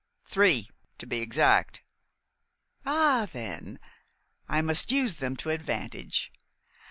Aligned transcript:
"Three, 0.25 0.67
to 0.97 1.05
be 1.05 1.19
exact." 1.21 1.83
"Ah, 2.87 3.27
then, 3.31 3.77
I 4.49 4.59
must 4.63 4.91
use 4.91 5.17
them 5.17 5.37
to 5.37 5.51
advantage. 5.51 6.33